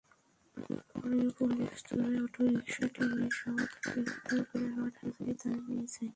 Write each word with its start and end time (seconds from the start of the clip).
পরে 0.89 1.19
পুলিশ 1.37 1.73
চোরাই 1.87 2.15
অটোরিকশাটিসহ 2.25 3.55
তাঁকে 3.71 3.99
গ্রেপ্তার 4.01 4.39
করে 4.49 4.67
হাটহাজারী 4.75 5.33
থানায় 5.41 5.61
নিয়ে 5.67 5.85
যায়। 5.93 6.09